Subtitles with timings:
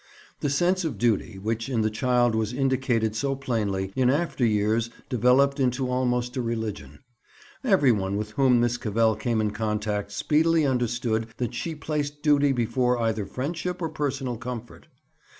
[0.39, 4.89] The sense of duty, which in the child was indicated so plainly, in after years
[5.09, 7.01] developed into almost a religion.
[7.63, 12.51] Every one with whom Miss Cavell came in contact speedily understood that she placed duty
[12.51, 14.87] before either friendship or personal comfort.